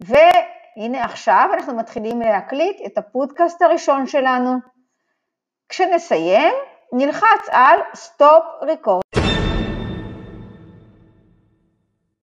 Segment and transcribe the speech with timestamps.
[0.00, 4.50] והנה עכשיו אנחנו מתחילים להקליט את הפודקאסט הראשון שלנו.
[5.68, 6.54] כשנסיים,
[6.92, 9.07] נלחץ על Stop Recording.